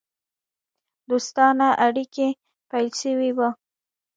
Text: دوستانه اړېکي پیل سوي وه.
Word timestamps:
دوستانه 1.09 1.67
اړېکي 1.85 2.27
پیل 2.69 2.87
سوي 3.01 3.31
وه. 3.37 3.49